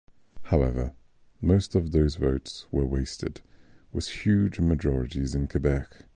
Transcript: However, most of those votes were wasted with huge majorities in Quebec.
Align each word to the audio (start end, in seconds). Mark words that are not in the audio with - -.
However, 0.45 0.93
most 1.41 1.75
of 1.75 1.91
those 1.91 2.15
votes 2.15 2.65
were 2.71 2.87
wasted 2.87 3.41
with 3.91 4.07
huge 4.07 4.57
majorities 4.59 5.35
in 5.35 5.47
Quebec. 5.47 6.05